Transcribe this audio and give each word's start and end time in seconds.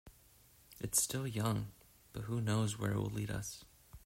It's 0.79 0.99
still 0.99 1.27
young, 1.27 1.73
but 2.11 2.23
who 2.23 2.41
knows 2.41 2.75
where 2.79 2.93
it 2.93 2.97
will 2.97 3.11
lead 3.11 3.29
us. 3.29 3.63